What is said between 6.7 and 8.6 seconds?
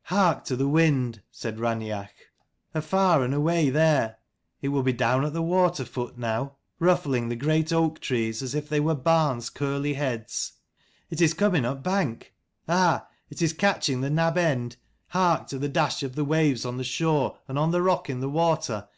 ruffling the great oak trees as